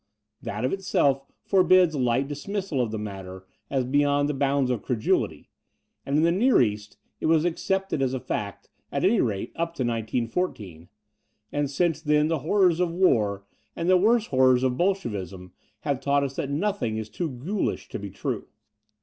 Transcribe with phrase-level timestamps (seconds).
[0.41, 5.51] That of itself forbids light dismissal of the matter as beyond the boxmds of credulity,
[6.07, 9.75] and in the Near East it was accepted as a fact, at any rate, up
[9.75, 10.89] to 1914,
[11.51, 13.45] and since then the horrors of war
[13.75, 15.51] and the worse horrors of Bolshevism
[15.81, 18.47] have taught us that nothing is too ghoulish to be true.